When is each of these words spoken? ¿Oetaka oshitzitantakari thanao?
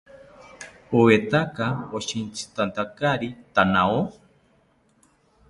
¿Oetaka 0.99 1.67
oshitzitantakari 1.97 3.29
thanao? 3.53 3.99